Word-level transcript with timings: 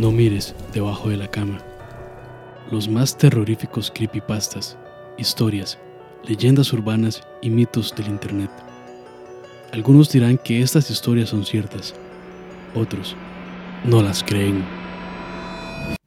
No 0.00 0.10
mires 0.10 0.54
debajo 0.72 1.10
de 1.10 1.18
la 1.18 1.28
cama. 1.28 1.58
Los 2.70 2.88
más 2.88 3.18
terroríficos 3.18 3.92
creepypastas, 3.94 4.78
historias, 5.18 5.78
leyendas 6.24 6.72
urbanas 6.72 7.20
y 7.42 7.50
mitos 7.50 7.94
del 7.94 8.06
Internet. 8.06 8.50
Algunos 9.74 10.10
dirán 10.10 10.38
que 10.38 10.62
estas 10.62 10.90
historias 10.90 11.28
son 11.28 11.44
ciertas, 11.44 11.94
otros 12.74 13.14
no 13.84 14.02
las 14.02 14.24
creen. 14.24 14.64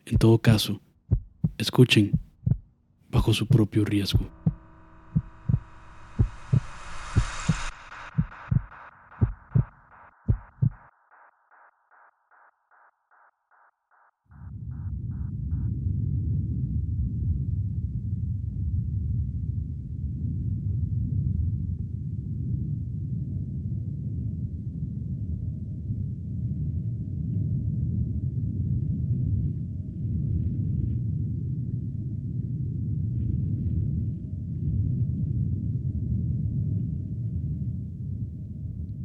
En 0.07 0.17
todo 0.17 0.39
caso, 0.39 0.81
escuchen 1.59 2.19
bajo 3.11 3.31
su 3.31 3.45
propio 3.45 3.85
riesgo. 3.85 4.27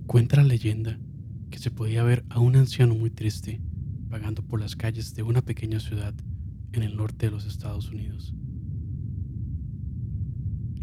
Cuenta 0.09 0.43
la 0.43 0.48
leyenda 0.59 0.99
que 1.51 1.61
se 1.61 1.71
podía 1.71 2.03
ver 2.03 2.25
a 2.31 2.41
un 2.41 2.57
anciano 2.57 2.93
muy 2.97 3.11
triste 3.11 3.61
vagando 4.09 4.43
por 4.43 4.61
las 4.61 4.75
calles 4.75 5.15
de 5.15 5.23
una 5.23 5.41
pequeña 5.41 5.79
ciudad 5.79 6.15
en 6.73 6.83
el 6.83 6.97
norte 6.97 7.27
de 7.27 7.33
los 7.33 7.47
Estados 7.47 7.91
Unidos. 7.91 8.35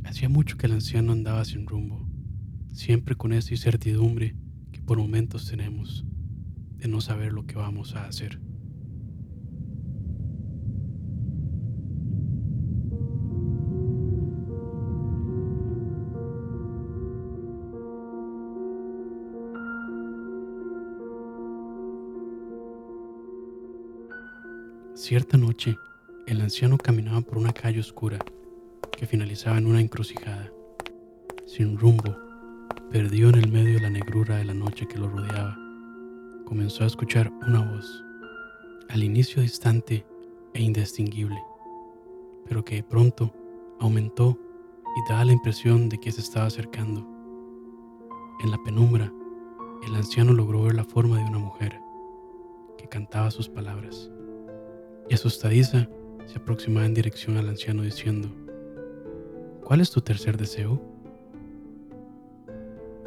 Hacía 0.05 0.29
mucho 0.29 0.55
que 0.55 0.67
el 0.67 0.71
anciano 0.71 1.11
andaba 1.11 1.43
sin 1.43 1.67
rumbo, 1.67 2.07
siempre 2.71 3.15
con 3.15 3.33
esa 3.33 3.53
incertidumbre 3.53 4.37
que 4.71 4.81
por 4.81 4.97
momentos 4.97 5.45
tenemos 5.45 6.05
de 6.77 6.87
no 6.87 7.01
saber 7.01 7.33
lo 7.33 7.45
que 7.45 7.55
vamos 7.55 7.95
a 7.95 8.05
hacer. 8.07 8.39
Cierta 25.07 25.37
noche, 25.37 25.77
el 26.25 26.41
anciano 26.41 26.79
caminaba 26.79 27.21
por 27.21 27.37
una 27.37 27.53
calle 27.53 27.79
oscura 27.79 28.17
que 28.97 29.05
finalizaba 29.05 29.59
en 29.59 29.67
una 29.67 29.79
encrucijada, 29.79 30.51
sin 31.45 31.77
rumbo, 31.77 32.17
perdido 32.89 33.29
en 33.29 33.35
el 33.35 33.51
medio 33.51 33.75
de 33.75 33.81
la 33.81 33.91
negrura 33.91 34.37
de 34.37 34.45
la 34.45 34.55
noche 34.55 34.87
que 34.87 34.97
lo 34.97 35.07
rodeaba. 35.07 35.59
Comenzó 36.45 36.85
a 36.85 36.87
escuchar 36.87 37.31
una 37.47 37.71
voz, 37.71 38.03
al 38.89 39.03
inicio 39.03 39.43
distante 39.43 40.03
e 40.55 40.63
indistinguible, 40.63 41.39
pero 42.47 42.65
que 42.65 42.77
de 42.77 42.83
pronto 42.83 43.31
aumentó 43.79 44.39
y 44.97 45.07
daba 45.07 45.25
la 45.25 45.33
impresión 45.33 45.87
de 45.87 45.99
que 45.99 46.11
se 46.11 46.21
estaba 46.21 46.47
acercando. 46.47 47.07
En 48.43 48.49
la 48.49 48.57
penumbra, 48.63 49.13
el 49.85 49.93
anciano 49.93 50.33
logró 50.33 50.63
ver 50.63 50.73
la 50.73 50.83
forma 50.83 51.19
de 51.19 51.25
una 51.25 51.37
mujer 51.37 51.79
que 52.79 52.89
cantaba 52.89 53.29
sus 53.29 53.47
palabras 53.47 54.09
y 55.09 55.13
asustadiza 55.13 55.87
se 56.25 56.39
aproximaba 56.39 56.85
en 56.85 56.93
dirección 56.93 57.37
al 57.37 57.49
anciano 57.49 57.83
diciendo, 57.83 58.29
¿cuál 59.63 59.81
es 59.81 59.91
tu 59.91 60.01
tercer 60.01 60.37
deseo? 60.37 60.81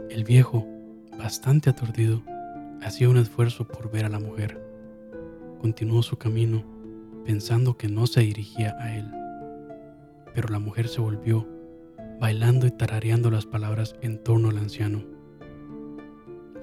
El 0.08 0.24
viejo, 0.24 0.66
bastante 1.18 1.70
aturdido, 1.70 2.22
hacía 2.82 3.08
un 3.08 3.18
esfuerzo 3.18 3.66
por 3.66 3.90
ver 3.90 4.04
a 4.04 4.08
la 4.08 4.20
mujer. 4.20 4.62
Continuó 5.60 6.02
su 6.02 6.16
camino 6.16 6.64
pensando 7.24 7.76
que 7.76 7.88
no 7.88 8.06
se 8.06 8.20
dirigía 8.20 8.76
a 8.78 8.96
él, 8.96 9.10
pero 10.34 10.48
la 10.48 10.60
mujer 10.60 10.88
se 10.88 11.00
volvió, 11.00 11.46
bailando 12.20 12.66
y 12.66 12.70
tarareando 12.70 13.30
las 13.30 13.44
palabras 13.44 13.96
en 14.00 14.22
torno 14.22 14.48
al 14.50 14.58
anciano. 14.58 15.04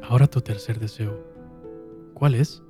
Ahora 0.01 0.27
tu 0.27 0.41
tercer 0.41 0.79
deseo. 0.79 1.19
¿Cuál 2.13 2.35
es? 2.35 2.63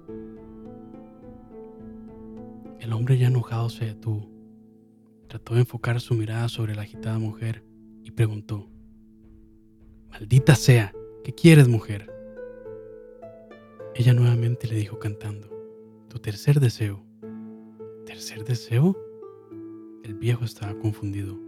El 2.85 2.93
hombre 2.93 3.17
ya 3.17 3.29
enojado 3.29 3.67
se 3.69 3.85
detuvo. 3.85 4.29
Trató 5.27 5.55
de 5.55 5.61
enfocar 5.61 5.99
su 5.99 6.13
mirada 6.13 6.47
sobre 6.49 6.75
la 6.75 6.83
agitada 6.83 7.17
mujer 7.17 7.63
y 8.03 8.11
preguntó, 8.11 8.69
Maldita 10.11 10.53
sea, 10.53 10.93
¿qué 11.23 11.33
quieres 11.33 11.67
mujer? 11.67 12.13
Ella 13.95 14.13
nuevamente 14.13 14.67
le 14.67 14.75
dijo 14.75 14.99
cantando, 14.99 15.49
Tu 16.09 16.19
tercer 16.19 16.59
deseo. 16.59 17.03
¿Tercer 18.05 18.43
deseo? 18.43 18.95
El 20.03 20.13
viejo 20.13 20.45
estaba 20.45 20.77
confundido. 20.77 21.39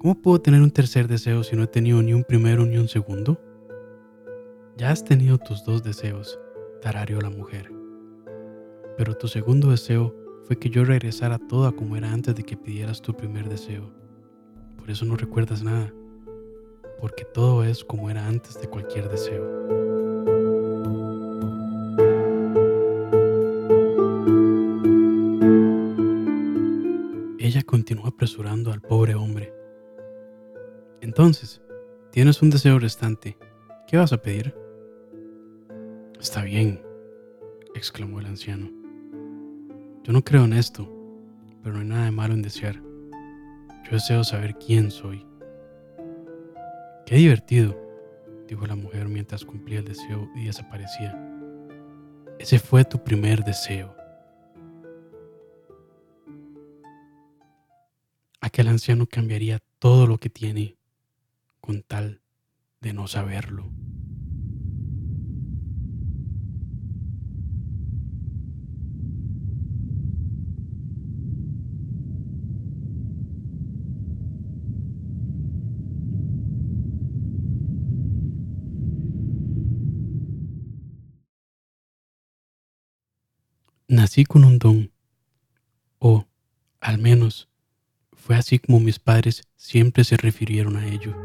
¿Cómo 0.00 0.20
puedo 0.20 0.40
tener 0.40 0.62
un 0.62 0.72
tercer 0.72 1.06
deseo 1.06 1.44
si 1.44 1.54
no 1.54 1.62
he 1.62 1.68
tenido 1.68 2.02
ni 2.02 2.12
un 2.12 2.24
primero 2.24 2.66
ni 2.66 2.76
un 2.76 2.88
segundo? 2.88 3.40
Ya 4.76 4.90
has 4.90 5.04
tenido 5.04 5.38
tus 5.38 5.64
dos 5.64 5.84
deseos, 5.84 6.40
tarareó 6.82 7.20
la 7.20 7.30
mujer 7.30 7.77
pero 8.98 9.16
tu 9.16 9.28
segundo 9.28 9.70
deseo 9.70 10.12
fue 10.42 10.58
que 10.58 10.70
yo 10.70 10.84
regresara 10.84 11.38
toda 11.38 11.70
como 11.70 11.96
era 11.96 12.12
antes 12.12 12.34
de 12.34 12.42
que 12.42 12.56
pidieras 12.56 13.00
tu 13.00 13.14
primer 13.14 13.48
deseo. 13.48 13.92
Por 14.76 14.90
eso 14.90 15.04
no 15.04 15.16
recuerdas 15.16 15.62
nada, 15.62 15.94
porque 17.00 17.24
todo 17.24 17.62
es 17.62 17.84
como 17.84 18.10
era 18.10 18.26
antes 18.26 18.60
de 18.60 18.66
cualquier 18.66 19.08
deseo. 19.08 19.44
Ella 27.38 27.62
continuó 27.62 28.08
apresurando 28.08 28.72
al 28.72 28.80
pobre 28.80 29.14
hombre. 29.14 29.54
Entonces, 31.00 31.62
tienes 32.10 32.42
un 32.42 32.50
deseo 32.50 32.80
restante. 32.80 33.38
¿Qué 33.86 33.96
vas 33.96 34.12
a 34.12 34.20
pedir? 34.20 34.56
Está 36.18 36.42
bien, 36.42 36.82
exclamó 37.76 38.18
el 38.18 38.26
anciano. 38.26 38.77
Yo 40.08 40.14
no 40.14 40.24
creo 40.24 40.46
en 40.46 40.54
esto, 40.54 40.90
pero 41.62 41.74
no 41.74 41.80
hay 41.82 41.86
nada 41.86 42.04
de 42.06 42.10
malo 42.10 42.32
en 42.32 42.40
desear. 42.40 42.76
Yo 43.84 43.90
deseo 43.90 44.24
saber 44.24 44.54
quién 44.54 44.90
soy. 44.90 45.26
Qué 47.04 47.16
divertido, 47.16 47.78
dijo 48.48 48.66
la 48.66 48.74
mujer 48.74 49.06
mientras 49.06 49.44
cumplía 49.44 49.80
el 49.80 49.84
deseo 49.84 50.30
y 50.34 50.46
desaparecía. 50.46 51.14
Ese 52.38 52.58
fue 52.58 52.86
tu 52.86 53.04
primer 53.04 53.44
deseo. 53.44 53.94
Aquel 58.40 58.68
anciano 58.68 59.04
cambiaría 59.04 59.60
todo 59.78 60.06
lo 60.06 60.16
que 60.16 60.30
tiene 60.30 60.78
con 61.60 61.82
tal 61.82 62.22
de 62.80 62.94
no 62.94 63.08
saberlo. 63.08 63.70
Nací 83.90 84.26
con 84.26 84.44
un 84.44 84.58
don, 84.58 84.90
o 85.98 86.26
al 86.78 86.98
menos 86.98 87.48
fue 88.12 88.36
así 88.36 88.58
como 88.58 88.80
mis 88.80 88.98
padres 88.98 89.44
siempre 89.56 90.04
se 90.04 90.18
refirieron 90.18 90.76
a 90.76 90.86
ello. 90.86 91.16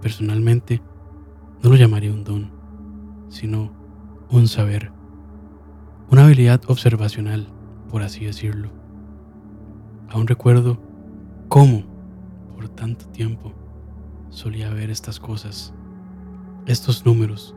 Personalmente, 0.00 0.80
no 1.64 1.70
lo 1.70 1.76
sino 1.76 1.88
saber, 4.48 4.92
una 6.10 6.24
habilidad 6.24 6.60
observacional, 6.68 7.48
por 7.90 8.02
así 8.02 8.24
decirlo. 8.24 8.70
Aún 10.08 10.26
recuerdo 10.26 10.78
cómo, 11.48 11.84
por 12.54 12.68
tanto 12.68 13.06
tiempo, 13.08 13.52
solía 14.30 14.70
ver 14.70 14.90
estas 14.90 15.18
cosas, 15.18 15.72
estos 16.66 17.04
números 17.04 17.54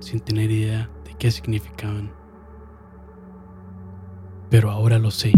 sin 0.00 0.20
tener 0.20 0.50
idea 0.50 0.90
de 1.04 1.14
qué 1.18 1.30
significaban. 1.30 2.10
Pero 4.48 4.70
ahora 4.70 4.98
lo 4.98 5.10
sé. 5.10 5.32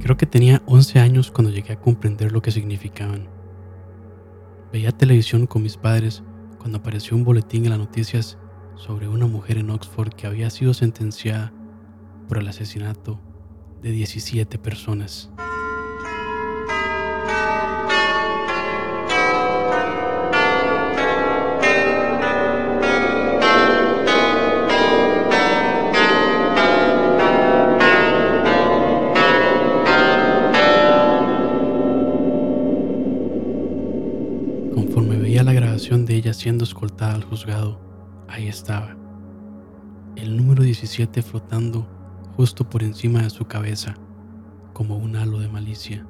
Creo 0.00 0.16
que 0.16 0.26
tenía 0.26 0.62
11 0.66 0.98
años 0.98 1.30
cuando 1.30 1.52
llegué 1.52 1.74
a 1.74 1.80
comprender 1.80 2.32
lo 2.32 2.42
que 2.42 2.50
significaban. 2.50 3.28
Veía 4.72 4.90
televisión 4.90 5.46
con 5.46 5.62
mis 5.62 5.76
padres 5.76 6.22
cuando 6.58 6.78
apareció 6.78 7.14
un 7.14 7.24
boletín 7.24 7.64
en 7.64 7.70
las 7.70 7.78
noticias 7.78 8.38
sobre 8.74 9.06
una 9.06 9.26
mujer 9.26 9.58
en 9.58 9.68
Oxford 9.68 10.14
que 10.14 10.26
había 10.26 10.48
sido 10.48 10.72
sentenciada 10.72 11.52
por 12.26 12.38
el 12.38 12.48
asesinato 12.48 13.20
de 13.82 13.90
17 13.90 14.58
personas. 14.58 15.30
Siendo 36.42 36.64
escoltada 36.64 37.14
al 37.14 37.22
juzgado, 37.22 37.78
ahí 38.26 38.48
estaba, 38.48 38.96
el 40.16 40.36
número 40.36 40.64
17 40.64 41.22
flotando 41.22 41.86
justo 42.36 42.68
por 42.68 42.82
encima 42.82 43.22
de 43.22 43.30
su 43.30 43.44
cabeza, 43.44 43.94
como 44.72 44.96
un 44.96 45.14
halo 45.14 45.38
de 45.38 45.46
malicia. 45.46 46.04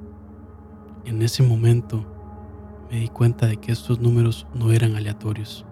En 1.05 1.21
ese 1.21 1.43
momento 1.43 2.03
me 2.89 3.01
di 3.01 3.09
cuenta 3.09 3.45
de 3.45 3.57
que 3.57 3.71
estos 3.71 3.99
números 3.99 4.47
no 4.55 4.71
eran 4.71 4.95
aleatorios, 4.95 5.67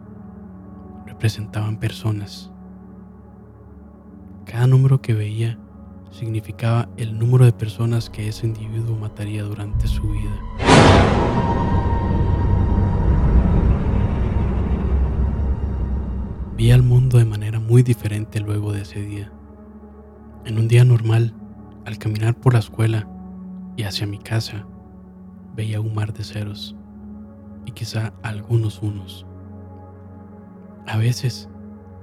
representaban 1.08 1.78
personas. 1.78 2.52
Cada 4.46 4.68
número 4.68 5.02
que 5.02 5.16
veía 5.16 5.58
significaba 6.12 6.88
el 6.98 7.18
número 7.18 7.46
de 7.46 7.52
personas 7.52 8.12
que 8.12 8.28
ese 8.28 8.46
individuo 8.46 8.96
mataría 8.96 9.42
durante 9.42 9.88
su 9.88 10.04
vida. 10.04 11.81
Vi 16.62 16.70
al 16.72 16.84
mundo 16.84 17.18
de 17.18 17.26
manera 17.26 17.60
muy 17.60 17.82
diferente 17.82 18.40
luego 18.40 18.72
de 18.72 18.84
ese 18.84 19.02
día. 19.02 19.32
En 20.46 20.60
un 20.60 20.68
día 20.68 20.86
normal, 20.86 21.34
al 21.88 21.98
caminar 21.98 22.36
por 22.36 22.54
la 22.54 22.60
escuela 22.60 23.10
y 23.78 23.82
hacia 23.82 24.06
mi 24.06 24.20
casa, 24.20 24.68
veía 25.56 25.82
un 25.82 25.96
mar 25.96 26.14
de 26.14 26.24
ceros 26.24 26.76
y 27.66 27.72
quizá 27.72 28.14
algunos 28.22 28.84
unos. 28.84 29.26
A 30.86 30.98
veces 30.98 31.50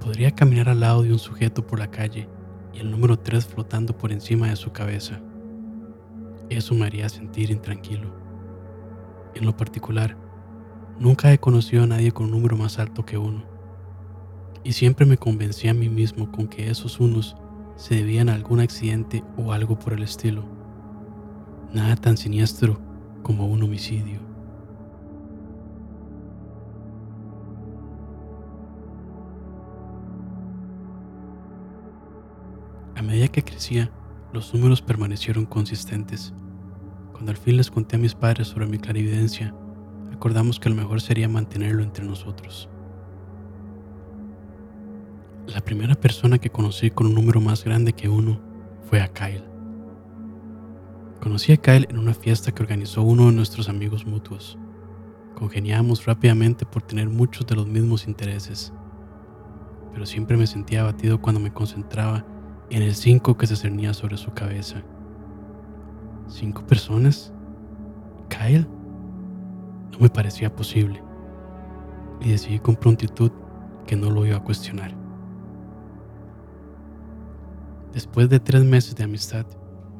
podría 0.01 0.31
caminar 0.31 0.67
al 0.67 0.81
lado 0.81 1.03
de 1.03 1.13
un 1.13 1.19
sujeto 1.19 1.65
por 1.65 1.79
la 1.79 1.89
calle 1.89 2.27
y 2.73 2.79
el 2.79 2.91
número 2.91 3.17
3 3.17 3.45
flotando 3.45 3.97
por 3.97 4.11
encima 4.11 4.49
de 4.49 4.57
su 4.57 4.73
cabeza. 4.73 5.21
Eso 6.49 6.75
me 6.75 6.85
haría 6.85 7.07
sentir 7.07 7.49
intranquilo. 7.49 8.13
En 9.35 9.45
lo 9.45 9.55
particular, 9.55 10.17
nunca 10.99 11.31
he 11.31 11.37
conocido 11.37 11.83
a 11.83 11.87
nadie 11.87 12.11
con 12.11 12.25
un 12.25 12.31
número 12.31 12.57
más 12.57 12.77
alto 12.77 13.05
que 13.05 13.17
uno 13.17 13.57
y 14.63 14.73
siempre 14.73 15.05
me 15.05 15.17
convencí 15.17 15.67
a 15.67 15.73
mí 15.73 15.89
mismo 15.89 16.31
con 16.31 16.47
que 16.47 16.69
esos 16.69 16.99
unos 16.99 17.35
se 17.75 17.95
debían 17.95 18.29
a 18.29 18.33
algún 18.33 18.59
accidente 18.59 19.23
o 19.37 19.53
algo 19.53 19.79
por 19.79 19.93
el 19.93 20.03
estilo. 20.03 20.43
Nada 21.73 21.95
tan 21.95 22.17
siniestro 22.17 22.79
como 23.23 23.47
un 23.47 23.63
homicidio. 23.63 24.19
A 32.95 33.01
medida 33.01 33.29
que 33.29 33.43
crecía, 33.43 33.91
los 34.33 34.53
números 34.53 34.81
permanecieron 34.81 35.45
consistentes. 35.45 36.33
Cuando 37.13 37.31
al 37.31 37.37
fin 37.37 37.55
les 37.55 37.71
conté 37.71 37.95
a 37.95 37.99
mis 37.99 38.13
padres 38.13 38.47
sobre 38.47 38.67
mi 38.67 38.77
clarividencia, 38.77 39.55
acordamos 40.11 40.59
que 40.59 40.69
lo 40.69 40.75
mejor 40.75 40.99
sería 40.99 41.29
mantenerlo 41.29 41.81
entre 41.81 42.03
nosotros. 42.03 42.69
La 45.53 45.61
primera 45.61 45.95
persona 45.95 46.37
que 46.37 46.51
conocí 46.51 46.91
con 46.91 47.07
un 47.07 47.15
número 47.15 47.41
más 47.41 47.63
grande 47.63 47.93
que 47.93 48.07
uno 48.07 48.39
fue 48.87 49.01
a 49.01 49.07
Kyle. 49.07 49.43
Conocí 51.21 51.51
a 51.51 51.57
Kyle 51.57 51.87
en 51.89 51.97
una 51.97 52.13
fiesta 52.13 52.51
que 52.51 52.61
organizó 52.61 53.01
uno 53.01 53.25
de 53.25 53.31
nuestros 53.31 53.67
amigos 53.67 54.05
mutuos. 54.05 54.59
Congeniamos 55.33 56.05
rápidamente 56.05 56.67
por 56.67 56.83
tener 56.83 57.09
muchos 57.09 57.47
de 57.47 57.55
los 57.55 57.65
mismos 57.65 58.07
intereses, 58.07 58.71
pero 59.91 60.05
siempre 60.05 60.37
me 60.37 60.45
sentía 60.45 60.81
abatido 60.81 61.19
cuando 61.19 61.41
me 61.41 61.51
concentraba 61.51 62.23
en 62.69 62.83
el 62.83 62.93
5 62.93 63.35
que 63.35 63.47
se 63.47 63.55
cernía 63.55 63.95
sobre 63.95 64.17
su 64.17 64.31
cabeza. 64.31 64.83
¿Cinco 66.27 66.61
personas? 66.67 67.33
¿Kyle? 68.29 68.67
No 69.91 69.97
me 69.99 70.09
parecía 70.09 70.55
posible, 70.55 71.01
y 72.21 72.29
decidí 72.29 72.59
con 72.59 72.75
prontitud 72.75 73.31
que 73.87 73.95
no 73.95 74.11
lo 74.11 74.27
iba 74.27 74.37
a 74.37 74.43
cuestionar. 74.43 75.08
Después 77.93 78.29
de 78.29 78.39
tres 78.39 78.63
meses 78.63 78.95
de 78.95 79.03
amistad, 79.03 79.45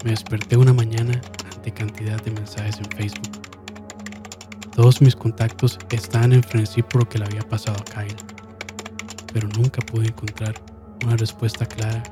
me 0.03 0.12
desperté 0.12 0.56
una 0.57 0.74
mañana 0.74 1.19
ante 1.53 1.71
cantidad 1.71 2.21
de 2.24 2.31
mensajes 2.31 2.77
en 2.77 2.86
Facebook. 2.86 3.41
Todos 4.75 5.01
mis 5.01 5.15
contactos 5.15 5.80
estaban 5.91 6.31
en 6.33 6.44
frenesí 6.44 6.83
por 6.83 7.01
lo 7.01 7.09
que 7.09 7.18
le 7.18 7.25
había 7.25 7.41
pasado 7.41 7.77
a 7.80 7.83
Kyle, 7.83 8.15
pero 9.33 9.47
nunca 9.50 9.81
pude 9.81 10.07
encontrar 10.07 10.53
una 11.03 11.18
respuesta 11.18 11.65
clara 11.65 12.03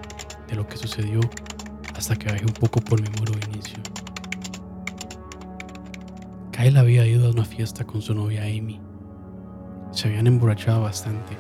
de 0.47 0.56
lo 0.56 0.68
que 0.68 0.77
sucedió 0.77 1.19
hasta 1.95 2.15
que 2.15 2.30
bajé 2.31 2.45
un 2.45 2.53
poco 2.53 2.81
por 2.81 3.00
mi 3.00 3.09
muro 3.19 3.33
de 3.33 3.45
inicio. 3.51 3.77
Kyle 6.52 6.78
había 6.78 7.06
ido 7.06 7.28
a 7.28 7.31
una 7.31 7.45
fiesta 7.45 7.85
con 7.85 8.02
su 8.02 8.16
novia 8.16 8.44
Amy. 8.44 8.81
Se 9.92 10.07
habían 10.07 10.25
emborrachado 10.25 10.81
bastante, 10.81 11.37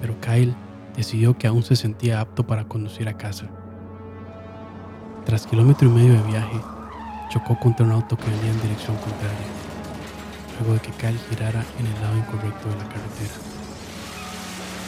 pero 0.00 0.20
Kyle 0.20 0.54
decidió 0.96 1.36
que 1.36 1.46
aún 1.46 1.62
se 1.62 1.76
sentía 1.76 2.20
apto 2.20 2.46
para 2.46 2.64
conducir 2.64 3.08
a 3.08 3.16
casa. 3.16 3.46
Tras 5.24 5.46
kilómetro 5.46 5.88
y 5.88 5.92
medio 5.92 6.12
de 6.14 6.22
viaje, 6.22 6.60
chocó 7.30 7.58
contra 7.58 7.84
un 7.84 7.92
auto 7.92 8.16
que 8.16 8.30
venía 8.30 8.50
en 8.50 8.62
dirección 8.62 8.96
contraria, 8.96 9.46
luego 10.58 10.74
de 10.74 10.80
que 10.80 10.92
Kyle 10.92 11.18
girara 11.28 11.64
en 11.78 11.86
el 11.86 12.00
lado 12.00 12.16
incorrecto 12.16 12.68
de 12.68 12.76
la 12.76 12.84
carretera. 12.84 13.34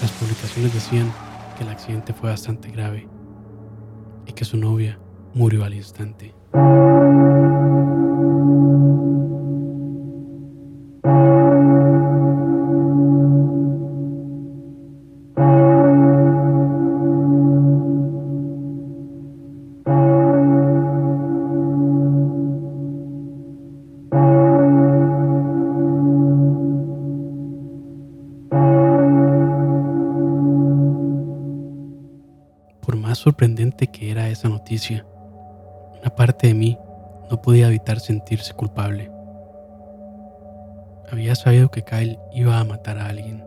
Las 0.00 0.12
publicaciones 0.12 0.73
decían 0.73 1.12
que 1.57 1.65
el 1.65 1.71
accidente 1.71 2.12
fue 2.12 2.31
bastante 2.31 2.71
grave 2.71 3.09
y 4.27 4.33
que 4.33 4.45
su 4.45 4.57
novia 4.57 4.99
murió 5.35 5.65
al 5.65 5.75
instante. 5.75 6.35
Esa 34.30 34.49
noticia, 34.49 35.06
una 36.00 36.14
parte 36.14 36.49
de 36.49 36.54
mí 36.54 36.78
no 37.30 37.40
podía 37.42 37.68
evitar 37.68 38.00
sentirse 38.00 38.54
culpable. 38.54 39.11
Había 41.11 41.35
sabido 41.35 41.70
que 41.70 41.82
Kyle 41.82 42.18
iba 42.32 42.58
a 42.58 42.64
matar 42.64 42.99
a 42.99 43.06
alguien, 43.06 43.44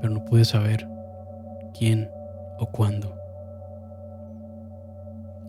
pero 0.00 0.12
no 0.12 0.24
pude 0.24 0.44
saber 0.44 0.86
quién 1.78 2.10
o 2.58 2.66
cuándo. 2.66 3.16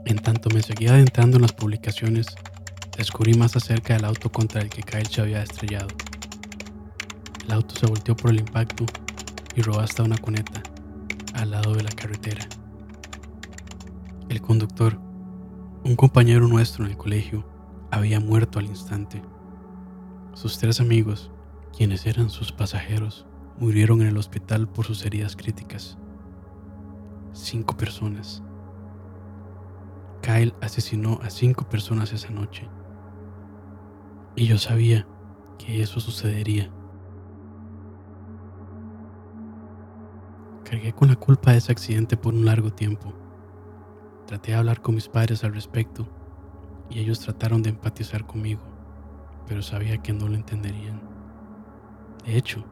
En 0.06 0.18
tanto 0.20 0.50
me 0.54 0.62
seguía 0.62 0.92
adentrando 0.92 1.38
en 1.38 1.42
las 1.42 1.54
publicaciones, 1.54 2.28
descubrí 2.98 3.34
más 3.34 3.56
acerca 3.56 3.96
del 3.96 4.06
auto 4.06 4.32
contra 4.32 4.62
el 4.62 4.70
que 4.70 4.84
Kyle 4.84 5.08
se 5.08 5.22
había 5.22 5.44
estrellado. 5.44 5.90
El 7.46 7.52
auto 7.52 7.76
se 7.76 7.86
volteó 7.86 8.16
por 8.16 8.32
el 8.32 8.40
impacto 8.40 8.86
y 9.56 9.62
robó 9.62 9.80
hasta 9.80 10.04
una 10.04 10.18
cuneta 10.18 10.62
al 11.34 11.52
lado 11.52 11.74
de 11.74 11.84
la 11.84 11.92
carretera. 11.92 12.48
El 14.36 14.42
conductor, 14.42 15.00
un 15.86 15.96
compañero 15.96 16.46
nuestro 16.50 16.84
en 16.84 16.92
el 16.92 16.98
colegio, 16.98 17.46
había 17.90 18.20
muerto 18.20 18.60
al 18.60 18.66
instante. 18.66 19.22
Sus 20.34 20.58
tres 20.58 20.82
amigos, 20.82 21.32
quienes 21.72 22.06
eran 22.06 22.30
sus 22.30 22.52
pasajeros, 22.52 23.26
murieron 23.58 24.02
en 24.02 24.08
el 24.08 24.18
hospital 24.18 24.68
por 24.68 24.86
sus 24.86 25.06
heridas 25.06 25.38
críticas. 25.38 25.98
Cinco 27.32 27.78
personas. 27.78 28.44
Kyle 30.22 30.54
asesinó 30.62 31.18
a 31.24 31.30
cinco 31.30 31.70
personas 31.70 32.12
esa 32.12 32.32
noche. 32.32 32.68
Y 34.36 34.48
yo 34.48 34.58
sabía 34.58 35.08
que 35.58 35.82
eso 35.82 36.02
sucedería. 36.02 36.70
Cargué 40.66 40.92
con 40.92 41.08
la 41.08 41.16
culpa 41.16 41.54
de 41.54 41.60
ese 41.60 41.72
accidente 41.72 42.18
por 42.18 42.34
un 42.34 42.44
largo 42.44 42.74
tiempo. 42.74 43.14
Traté 44.28 44.52
de 44.52 44.58
hablar 44.58 44.82
con 44.82 44.96
mis 44.96 45.08
padres 45.08 45.44
al 45.44 45.54
respecto 45.54 46.08
y 46.90 47.00
ellos 47.00 47.20
trataron 47.20 47.62
de 47.62 47.70
empatizar 47.70 48.26
conmigo, 48.26 48.62
pero 49.48 49.62
sabía 49.62 49.98
que 50.00 50.14
no 50.14 50.28
lo 50.28 50.36
entenderían. 50.36 51.02
De 52.26 52.36
hecho, 52.36 52.66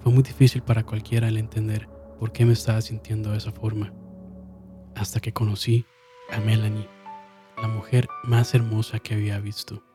fue 0.00 0.12
muy 0.12 0.22
difícil 0.22 0.62
para 0.62 0.84
cualquiera 0.84 1.28
el 1.28 1.36
entender 1.36 1.88
por 2.18 2.32
qué 2.32 2.44
me 2.44 2.52
estaba 2.52 2.80
sintiendo 2.80 3.30
de 3.30 3.38
esa 3.38 3.52
forma, 3.52 3.92
hasta 4.94 5.20
que 5.20 5.32
conocí 5.32 5.84
a 6.32 6.40
Melanie, 6.40 6.88
la 7.60 7.68
mujer 7.68 8.08
más 8.24 8.54
hermosa 8.54 8.98
que 8.98 9.14
había 9.14 9.38
visto. 9.38 9.85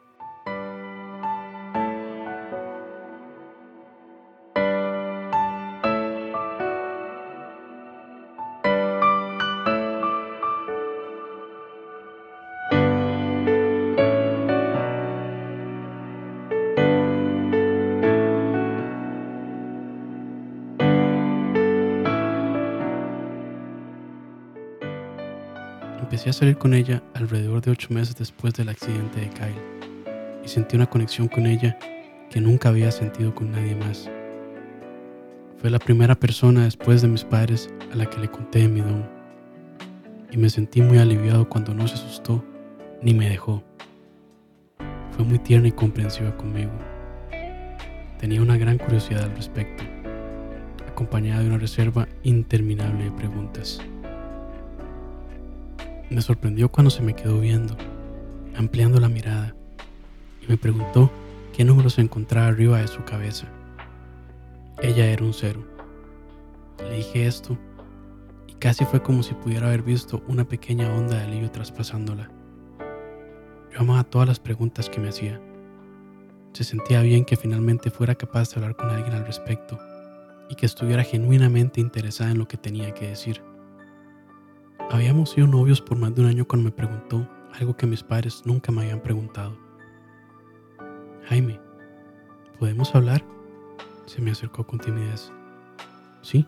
Empecé 26.22 26.38
a 26.38 26.40
salir 26.40 26.58
con 26.60 26.76
ella 26.76 27.02
alrededor 27.16 27.62
de 27.62 27.72
ocho 27.72 27.88
meses 27.90 28.16
después 28.16 28.54
del 28.54 28.70
accidente 28.70 29.22
de 29.22 29.30
Kyle 29.30 30.46
y 30.46 30.48
sentí 30.48 30.76
una 30.76 30.86
conexión 30.86 31.28
con 31.28 31.48
ella 31.48 31.80
que 32.30 32.40
nunca 32.40 32.70
había 32.70 32.92
sentido 32.92 33.34
con 33.34 33.52
nadie 33.52 33.76
más. 33.76 34.08
Fue 35.58 35.72
la 35.72 35.80
primera 35.80 36.14
persona 36.14 36.66
después 36.66 37.02
de 37.02 37.08
mis 37.08 37.24
padres 37.24 37.74
a 37.92 37.96
la 37.96 38.06
que 38.06 38.20
le 38.20 38.30
conté 38.30 38.68
mi 38.68 38.82
don 38.82 39.04
y 40.30 40.38
me 40.38 40.52
sentí 40.52 40.80
muy 40.84 41.00
aliviado 41.00 41.50
cuando 41.50 41.74
no 41.74 41.88
se 41.88 41.96
asustó 41.96 42.46
ni 43.02 43.16
me 43.16 43.28
dejó. 43.28 43.64
Fue 45.14 45.26
muy 45.26 45.40
tierna 45.40 45.70
y 45.70 45.72
comprensiva 45.72 46.38
conmigo. 46.38 46.72
Tenía 48.20 48.44
una 48.44 48.58
gran 48.58 48.78
curiosidad 48.78 49.24
al 49.24 49.36
respecto, 49.36 49.84
acompañada 50.88 51.42
de 51.42 51.48
una 51.48 51.58
reserva 51.58 52.08
interminable 52.22 53.06
de 53.06 53.12
preguntas. 53.12 53.82
Me 56.12 56.22
sorprendió 56.22 56.70
cuando 56.70 56.90
se 56.90 57.02
me 57.02 57.16
quedó 57.16 57.40
viendo, 57.40 57.74
ampliando 58.58 59.00
la 59.00 59.08
mirada, 59.08 59.56
y 60.42 60.48
me 60.50 60.58
preguntó 60.58 61.10
qué 61.54 61.64
número 61.64 61.90
se 61.90 62.02
encontraba 62.02 62.48
arriba 62.48 62.80
de 62.80 62.90
su 62.90 63.02
cabeza. 63.06 63.48
Ella 64.82 65.06
era 65.06 65.24
un 65.24 65.34
cero. 65.34 65.66
Le 66.80 66.98
dije 66.98 67.28
esto 67.28 67.58
y 68.46 68.56
casi 68.56 68.84
fue 68.84 69.02
como 69.02 69.24
si 69.24 69.36
pudiera 69.36 69.68
haber 69.68 69.84
visto 69.84 70.22
una 70.28 70.44
pequeña 70.44 70.94
onda 70.94 71.16
de 71.16 71.24
alivio 71.24 71.50
traspasándola. 71.50 72.30
Yo 73.72 73.80
amaba 73.80 74.04
todas 74.04 74.28
las 74.28 74.40
preguntas 74.42 74.90
que 74.90 75.00
me 75.00 75.08
hacía. 75.08 75.40
Se 76.52 76.66
sentía 76.66 77.02
bien 77.04 77.24
que 77.24 77.38
finalmente 77.38 77.90
fuera 77.90 78.16
capaz 78.16 78.50
de 78.50 78.56
hablar 78.56 78.76
con 78.76 78.90
alguien 78.90 79.14
al 79.14 79.26
respecto 79.26 79.80
y 80.50 80.56
que 80.56 80.66
estuviera 80.66 81.06
genuinamente 81.06 81.80
interesada 81.80 82.32
en 82.32 82.40
lo 82.40 82.50
que 82.50 82.58
tenía 82.58 82.94
que 82.94 83.08
decir. 83.08 83.42
Habíamos 84.92 85.30
sido 85.30 85.48
novios 85.48 85.80
por 85.80 85.98
más 85.98 86.14
de 86.14 86.22
un 86.22 86.28
año 86.28 86.46
cuando 86.46 86.66
me 86.66 86.76
preguntó 86.76 87.26
algo 87.58 87.78
que 87.78 87.88
mis 87.88 88.04
padres 88.04 88.42
nunca 88.44 88.74
me 88.74 88.82
habían 88.82 89.00
preguntado. 89.00 89.58
Jaime, 91.30 91.62
¿podemos 92.60 92.94
hablar? 92.94 93.24
Se 94.06 94.22
me 94.22 94.32
acercó 94.32 94.68
con 94.68 94.80
timidez. 94.80 95.32
Sí, 96.22 96.46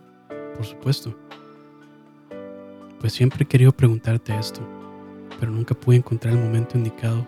por 0.58 0.66
supuesto. 0.66 1.18
Pues 3.00 3.14
siempre 3.14 3.44
he 3.44 3.48
querido 3.48 3.72
preguntarte 3.72 4.38
esto, 4.38 4.60
pero 5.40 5.50
nunca 5.50 5.74
pude 5.74 5.96
encontrar 5.96 6.34
el 6.34 6.42
momento 6.42 6.78
indicado 6.78 7.26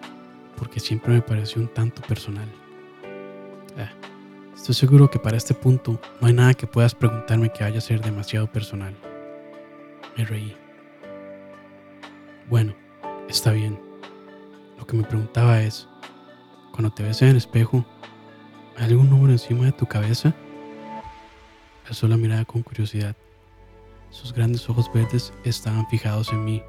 porque 0.57 0.81
siempre 0.81 1.13
me 1.13 1.22
pareció 1.22 1.62
un 1.62 1.69
tanto 1.69 2.01
personal. 2.01 2.50
Ah, 3.77 3.89
estoy 4.53 4.75
seguro 4.75 5.10
que 5.10 5.19
para 5.19 5.38
este 5.38 5.53
punto 5.53 5.98
no 6.19 6.27
hay 6.27 6.34
nada 6.34 6.53
que 6.55 6.67
puedas 6.67 6.93
preguntarme 6.93 7.53
que 7.53 7.63
vaya 7.63 7.77
a 7.77 7.81
ser 7.81 8.01
demasiado 8.01 8.48
personal. 8.48 8.93
Me 10.17 10.25
reí. 10.25 10.64
Bueno, 12.47 12.75
está 13.27 13.51
bien. 13.51 13.79
Lo 14.77 14.85
que 14.85 14.95
me 14.95 15.03
preguntaba 15.03 15.61
es, 15.61 15.87
cuando 16.71 16.91
te 16.91 17.01
ves 17.01 17.23
en 17.23 17.29
el 17.29 17.37
espejo, 17.37 17.83
¿hay 18.77 18.85
algún 18.85 19.09
número 19.09 19.31
encima 19.31 19.65
de 19.65 19.71
tu 19.71 19.87
cabeza? 19.87 20.31
Alzó 21.87 22.07
la 22.07 22.17
mirada 22.17 22.45
con 22.45 22.61
curiosidad. 22.61 23.15
Sus 24.11 24.31
grandes 24.31 24.69
ojos 24.69 24.91
verdes 24.93 25.33
estaban 25.43 25.87
fijados 25.87 26.31
en 26.33 26.45
mí. 26.45 26.61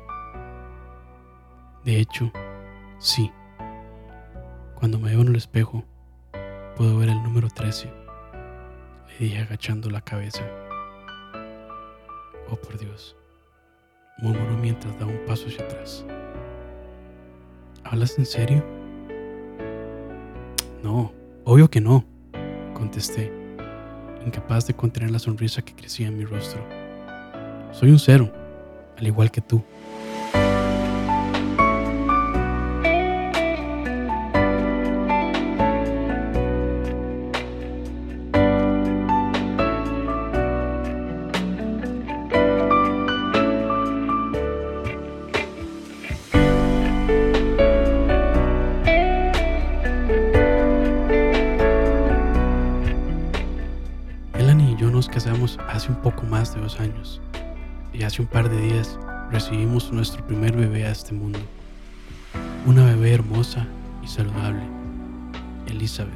De 1.85 2.01
hecho, 2.01 2.33
sí. 2.99 3.31
Cuando 4.77 4.99
me 4.99 5.11
veo 5.11 5.21
en 5.21 5.29
el 5.29 5.37
espejo, 5.37 5.85
puedo 6.75 6.97
ver 6.97 7.11
el 7.11 7.23
número 7.23 7.49
13, 7.51 7.93
le 9.09 9.27
dije 9.27 9.41
agachando 9.41 9.91
la 9.91 10.01
cabeza. 10.01 10.43
Oh, 12.49 12.57
por 12.57 12.79
Dios 12.79 13.15
murmuró 14.19 14.57
mientras 14.57 14.99
daba 14.99 15.13
un 15.13 15.25
paso 15.27 15.47
hacia 15.47 15.65
atrás. 15.65 16.05
¿Hablas 17.85 18.19
en 18.19 18.27
serio? 18.27 18.65
No, 20.83 21.13
obvio 21.45 21.69
que 21.69 21.81
no, 21.81 22.05
contesté, 22.75 23.33
incapaz 24.25 24.67
de 24.67 24.75
contener 24.75 25.11
la 25.11 25.19
sonrisa 25.19 25.63
que 25.63 25.75
crecía 25.75 26.09
en 26.09 26.19
mi 26.19 26.25
rostro. 26.25 26.65
Soy 27.73 27.91
un 27.91 27.99
cero, 27.99 28.33
al 28.97 29.07
igual 29.07 29.31
que 29.31 29.41
tú. 29.41 29.63
Hace 58.07 58.23
un 58.23 58.29
par 58.29 58.49
de 58.49 58.61
días 58.61 58.99
recibimos 59.33 59.93
nuestro 59.93 60.25
primer 60.25 60.57
bebé 60.57 60.87
a 60.87 60.93
este 60.93 61.13
mundo. 61.13 61.41
Una 62.65 62.85
bebé 62.85 63.15
hermosa 63.15 63.67
y 64.03 64.07
saludable, 64.07 64.63
Elizabeth. 65.67 66.15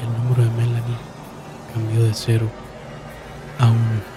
el 0.00 0.12
número 0.12 0.42
de 0.42 0.50
Melanie 0.50 0.98
cambió 1.72 2.04
de 2.04 2.14
cero 2.14 2.48
a 3.58 3.70
uno. 3.70 4.14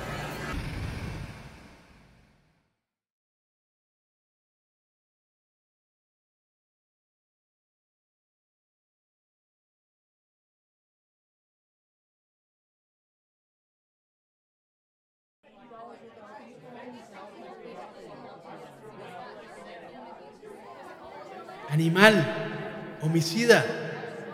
Animal, 21.69 22.25
homicida, 23.01 23.63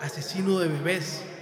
asesino 0.01 0.59
de 0.59 0.67
bebés. 0.69 1.32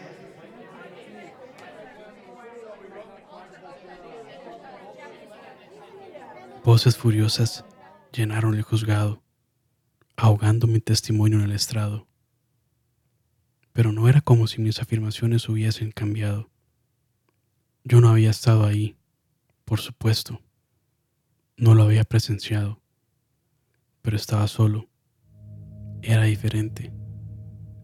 Voces 6.63 6.95
furiosas 6.95 7.65
llenaron 8.13 8.53
el 8.53 8.61
juzgado, 8.61 9.23
ahogando 10.15 10.67
mi 10.67 10.79
testimonio 10.79 11.39
en 11.39 11.45
el 11.45 11.53
estrado. 11.53 12.07
Pero 13.73 13.91
no 13.91 14.07
era 14.07 14.21
como 14.21 14.45
si 14.45 14.61
mis 14.61 14.79
afirmaciones 14.79 15.49
hubiesen 15.49 15.91
cambiado. 15.91 16.51
Yo 17.83 17.99
no 17.99 18.09
había 18.09 18.29
estado 18.29 18.67
ahí, 18.67 18.95
por 19.65 19.79
supuesto. 19.79 20.39
No 21.57 21.73
lo 21.73 21.81
había 21.81 22.03
presenciado, 22.03 22.79
pero 24.03 24.15
estaba 24.15 24.47
solo. 24.47 24.87
Era 26.03 26.25
diferente. 26.25 26.93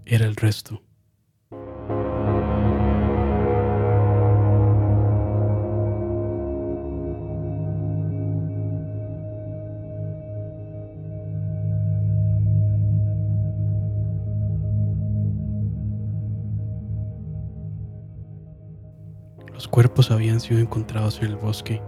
Era 0.05 0.27
el 0.27 0.36
resto. 0.36 0.84
Cuerpos 19.77 20.10
habían 20.10 20.39
sido 20.39 20.60
encontrados 20.60 21.19
en 21.19 21.25
el 21.25 21.36
bosque 21.36 21.84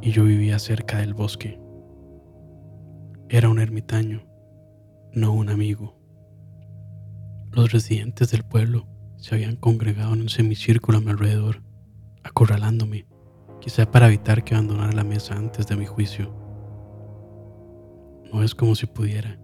y 0.00 0.12
yo 0.12 0.24
vivía 0.24 0.58
cerca 0.58 0.96
del 0.96 1.12
bosque. 1.12 1.60
Era 3.28 3.50
un 3.50 3.58
ermitaño, 3.58 4.26
no 5.12 5.34
un 5.34 5.50
amigo. 5.50 6.00
Los 7.52 7.70
residentes 7.70 8.30
del 8.30 8.44
pueblo 8.44 8.88
se 9.18 9.34
habían 9.34 9.56
congregado 9.56 10.14
en 10.14 10.22
un 10.22 10.30
semicírculo 10.30 10.96
a 10.96 11.00
mi 11.02 11.10
alrededor, 11.10 11.62
acorralándome, 12.24 13.06
quizá 13.60 13.90
para 13.90 14.06
evitar 14.06 14.42
que 14.42 14.54
abandonara 14.54 14.94
la 14.94 15.04
mesa 15.04 15.34
antes 15.34 15.66
de 15.66 15.76
mi 15.76 15.84
juicio. 15.84 16.34
No 18.32 18.42
es 18.42 18.54
como 18.54 18.74
si 18.74 18.86
pudiera. 18.86 19.38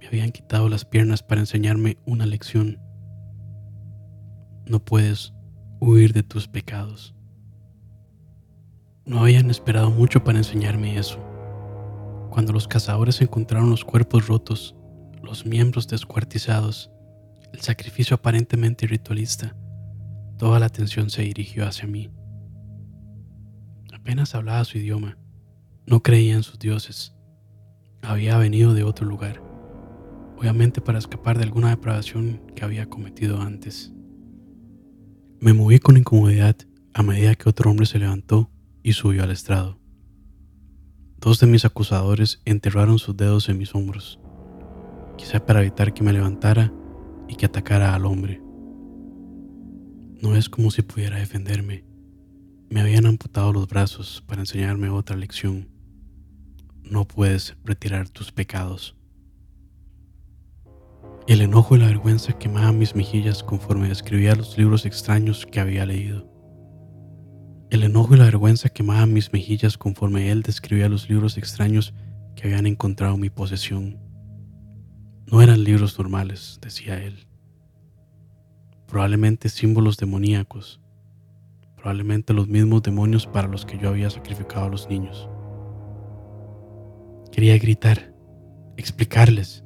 Me 0.00 0.06
habían 0.06 0.30
quitado 0.30 0.68
las 0.68 0.84
piernas 0.84 1.24
para 1.24 1.40
enseñarme 1.40 1.98
una 2.06 2.24
lección. 2.24 2.78
No 4.64 4.78
puedes 4.78 5.34
huir 5.80 6.12
de 6.12 6.22
tus 6.22 6.46
pecados. 6.46 7.14
No 9.06 9.20
habían 9.20 9.50
esperado 9.50 9.90
mucho 9.90 10.22
para 10.22 10.36
enseñarme 10.36 10.98
eso. 10.98 11.18
Cuando 12.30 12.52
los 12.52 12.68
cazadores 12.68 13.22
encontraron 13.22 13.70
los 13.70 13.84
cuerpos 13.84 14.28
rotos, 14.28 14.76
los 15.22 15.46
miembros 15.46 15.88
descuartizados, 15.88 16.90
el 17.52 17.60
sacrificio 17.60 18.14
aparentemente 18.14 18.86
ritualista, 18.86 19.56
toda 20.38 20.60
la 20.60 20.66
atención 20.66 21.08
se 21.08 21.22
dirigió 21.22 21.66
hacia 21.66 21.88
mí. 21.88 22.10
Apenas 23.92 24.34
hablaba 24.34 24.64
su 24.64 24.78
idioma, 24.78 25.16
no 25.86 26.02
creía 26.02 26.34
en 26.34 26.42
sus 26.42 26.58
dioses. 26.58 27.14
Había 28.02 28.36
venido 28.36 28.74
de 28.74 28.84
otro 28.84 29.06
lugar, 29.06 29.42
obviamente 30.38 30.82
para 30.82 30.98
escapar 30.98 31.38
de 31.38 31.44
alguna 31.44 31.70
depravación 31.70 32.42
que 32.54 32.64
había 32.64 32.86
cometido 32.86 33.40
antes. 33.40 33.92
Me 35.40 35.54
moví 35.54 35.78
con 35.78 35.96
incomodidad 35.96 36.54
a 36.92 37.02
medida 37.02 37.34
que 37.34 37.48
otro 37.48 37.70
hombre 37.70 37.86
se 37.86 37.98
levantó 37.98 38.50
y 38.82 38.92
subió 38.92 39.22
al 39.22 39.30
estrado. 39.30 39.78
Dos 41.16 41.40
de 41.40 41.46
mis 41.46 41.64
acusadores 41.64 42.42
enterraron 42.44 42.98
sus 42.98 43.16
dedos 43.16 43.48
en 43.48 43.56
mis 43.56 43.74
hombros, 43.74 44.20
quizá 45.16 45.46
para 45.46 45.62
evitar 45.62 45.94
que 45.94 46.02
me 46.02 46.12
levantara 46.12 46.74
y 47.26 47.36
que 47.36 47.46
atacara 47.46 47.94
al 47.94 48.04
hombre. 48.04 48.42
No 50.20 50.36
es 50.36 50.50
como 50.50 50.70
si 50.70 50.82
pudiera 50.82 51.16
defenderme. 51.16 51.86
Me 52.68 52.82
habían 52.82 53.06
amputado 53.06 53.50
los 53.54 53.66
brazos 53.66 54.22
para 54.26 54.42
enseñarme 54.42 54.90
otra 54.90 55.16
lección. 55.16 55.70
No 56.82 57.08
puedes 57.08 57.56
retirar 57.64 58.10
tus 58.10 58.30
pecados. 58.30 58.94
El 61.30 61.42
enojo 61.42 61.76
y 61.76 61.78
la 61.78 61.86
vergüenza 61.86 62.32
quemaban 62.32 62.76
mis 62.76 62.96
mejillas 62.96 63.44
conforme 63.44 63.88
escribía 63.88 64.34
los 64.34 64.58
libros 64.58 64.84
extraños 64.84 65.46
que 65.46 65.60
había 65.60 65.86
leído. 65.86 66.28
El 67.70 67.84
enojo 67.84 68.16
y 68.16 68.18
la 68.18 68.24
vergüenza 68.24 68.68
quemaban 68.68 69.12
mis 69.12 69.32
mejillas 69.32 69.78
conforme 69.78 70.32
él 70.32 70.42
describía 70.42 70.88
los 70.88 71.08
libros 71.08 71.38
extraños 71.38 71.94
que 72.34 72.48
habían 72.48 72.66
encontrado 72.66 73.16
mi 73.16 73.30
posesión. 73.30 74.00
No 75.30 75.40
eran 75.40 75.62
libros 75.62 75.96
normales, 75.96 76.58
decía 76.60 77.00
él. 77.00 77.28
Probablemente 78.88 79.50
símbolos 79.50 79.98
demoníacos. 79.98 80.80
Probablemente 81.76 82.34
los 82.34 82.48
mismos 82.48 82.82
demonios 82.82 83.28
para 83.28 83.46
los 83.46 83.64
que 83.64 83.78
yo 83.78 83.90
había 83.90 84.10
sacrificado 84.10 84.64
a 84.64 84.70
los 84.70 84.88
niños. 84.88 85.28
Quería 87.30 87.56
gritar, 87.56 88.12
explicarles, 88.76 89.62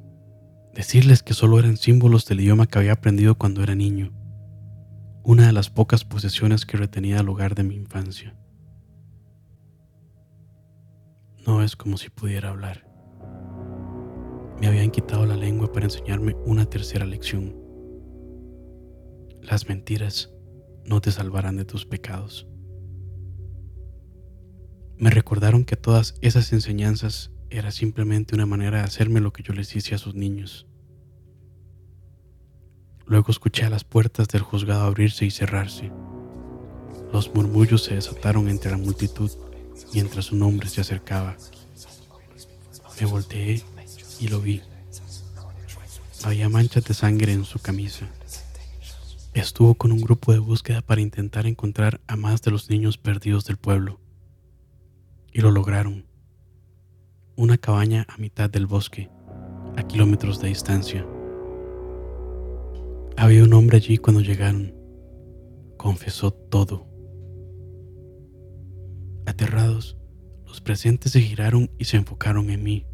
decirles 0.75 1.23
que 1.23 1.35
solo 1.35 1.59
eran 1.59 1.77
símbolos 1.77 2.27
del 2.27 2.41
idioma 2.41 2.67
que 2.67 2.79
había 2.79 2.93
aprendido 2.93 3.37
cuando 3.37 3.63
era 3.63 3.75
niño, 3.75 4.13
una 5.23 5.47
de 5.47 5.53
las 5.53 5.71
pocas 5.71 6.05
posesiones 6.05 6.67
que 6.67 6.77
retenía 6.77 7.21
al 7.21 7.29
hogar 7.29 7.55
de 7.55 7.63
mi 7.63 7.77
infancia. 7.77 8.37
No 11.47 11.63
es 11.63 11.77
como 11.77 11.97
si 11.97 12.11
pudiera 12.11 12.51
hablar. 12.51 12.91
Me 14.61 14.67
habían 14.67 14.91
quitado 14.91 15.27
la 15.27 15.37
lengua 15.37 15.73
para 15.73 15.87
enseñarme 15.87 16.35
una 16.45 16.67
tercera 16.67 17.07
lección. 17.07 17.55
Las 19.43 19.69
mentiras 19.69 20.33
no 20.85 21.01
te 21.01 21.13
salvarán 21.13 21.57
de 21.57 21.65
tus 21.65 21.87
pecados. 21.87 22.49
Me 24.97 25.11
recordaron 25.11 25.65
que 25.65 25.77
todas 25.77 26.15
esas 26.21 26.53
enseñanzas 26.53 27.34
era 27.55 27.71
simplemente 27.71 28.35
una 28.35 28.47
manera 28.47 28.79
de 28.79 28.85
hacerme 28.85 29.21
lo 29.21 29.33
que 29.33 29.45
yo 29.45 29.55
les 29.55 29.77
hice 29.77 29.95
a 29.95 29.99
sus 29.99 30.17
niños. 30.17 30.67
Luego 33.07 33.31
escuché 33.31 33.65
a 33.65 33.71
las 33.71 33.85
puertas 33.85 34.27
del 34.27 34.43
juzgado 34.43 34.83
abrirse 34.83 35.25
y 35.25 35.31
cerrarse. 35.31 35.93
Los 37.13 37.33
murmullos 37.33 37.85
se 37.85 37.95
desataron 37.95 38.49
entre 38.49 38.73
la 38.73 38.77
multitud 38.77 39.31
mientras 39.93 40.33
un 40.33 40.43
hombre 40.43 40.69
se 40.69 40.81
acercaba. 40.81 41.37
Me 43.01 43.07
volteé 43.07 43.63
y 44.19 44.27
lo 44.27 44.41
vi. 44.41 44.61
Había 46.25 46.49
manchas 46.49 46.85
de 46.85 46.95
sangre 46.95 47.33
en 47.33 47.45
su 47.45 47.61
camisa. 47.61 48.09
Estuvo 49.33 49.75
con 49.75 49.93
un 49.93 50.01
grupo 50.01 50.33
de 50.33 50.41
búsqueda 50.41 50.81
para 50.81 51.03
intentar 51.03 51.47
encontrar 51.47 52.01
a 52.09 52.17
más 52.17 52.43
de 52.43 52.51
los 52.51 52.69
niños 52.69 52.99
perdidos 52.99 53.45
del 53.45 53.59
pueblo. 53.59 54.01
Y 55.33 55.41
lo 55.41 55.53
lograron 55.53 56.14
una 57.37 57.59
cabaña 57.59 58.07
a 58.09 58.17
mitad 58.19 58.49
del 58.49 58.67
bosque, 58.67 59.11
a 59.77 59.83
kilómetros 59.83 60.41
de 60.41 60.49
distancia. 60.49 61.07
Había 63.17 63.43
un 63.45 63.53
hombre 63.55 63.79
allí 63.79 63.99
cuando 63.99 64.21
llegaron. 64.21 64.75
Confesó 65.77 66.33
todo. 66.33 66.87
Aterrados, 69.27 69.99
los 70.47 70.61
presentes 70.61 71.13
se 71.13 71.21
giraron 71.21 71.71
y 71.79 71.87
se 71.87 71.97
enfocaron 71.97 72.51
en 72.51 72.63
mí. 72.63 72.87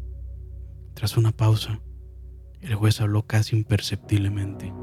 Tras 0.93 1.17
una 1.17 1.31
pausa, 1.31 1.81
el 2.61 2.75
juez 2.75 2.99
habló 3.01 3.27
casi 3.27 3.55
imperceptiblemente. 3.55 4.73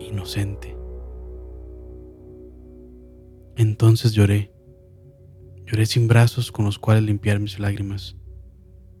Inocente. 0.00 0.76
Entonces 3.56 4.12
lloré 4.12 4.52
Lloré 5.70 5.84
sin 5.84 6.08
brazos 6.08 6.50
con 6.50 6.64
los 6.64 6.78
cuales 6.78 7.02
limpiar 7.02 7.40
mis 7.40 7.58
lágrimas, 7.58 8.16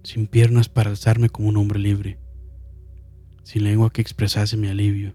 sin 0.02 0.26
piernas 0.26 0.68
para 0.68 0.90
alzarme 0.90 1.30
como 1.30 1.48
un 1.48 1.56
hombre 1.56 1.78
libre, 1.78 2.18
sin 3.42 3.64
lengua 3.64 3.90
que 3.90 4.02
expresase 4.02 4.58
mi 4.58 4.68
alivio 4.68 5.14